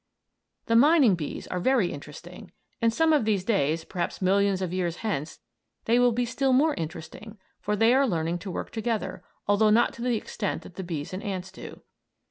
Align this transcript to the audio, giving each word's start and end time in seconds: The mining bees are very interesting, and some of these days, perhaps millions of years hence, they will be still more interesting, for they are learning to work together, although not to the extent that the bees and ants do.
The 0.65 0.75
mining 0.75 1.13
bees 1.13 1.45
are 1.49 1.59
very 1.59 1.91
interesting, 1.91 2.51
and 2.81 2.91
some 2.91 3.13
of 3.13 3.23
these 3.23 3.43
days, 3.43 3.83
perhaps 3.83 4.19
millions 4.19 4.59
of 4.59 4.73
years 4.73 4.95
hence, 5.05 5.37
they 5.85 5.99
will 5.99 6.11
be 6.11 6.25
still 6.25 6.53
more 6.53 6.73
interesting, 6.73 7.37
for 7.59 7.75
they 7.75 7.93
are 7.93 8.07
learning 8.07 8.39
to 8.39 8.49
work 8.49 8.71
together, 8.71 9.23
although 9.47 9.69
not 9.69 9.93
to 9.93 10.01
the 10.01 10.17
extent 10.17 10.63
that 10.63 10.73
the 10.73 10.83
bees 10.83 11.13
and 11.13 11.21
ants 11.21 11.51
do. 11.51 11.83